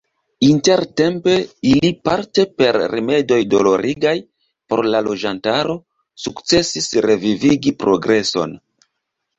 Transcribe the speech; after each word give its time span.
Intertempe 0.45 1.35
ili– 1.71 1.91
parte 2.09 2.45
per 2.61 2.79
rimedoj 2.95 3.39
dolorigaj 3.53 4.17
por 4.73 4.83
la 4.95 5.03
loĝantaro– 5.11 5.77
sukcesis 6.27 6.91
revivigi 7.11 7.77
progreson. 7.85 8.61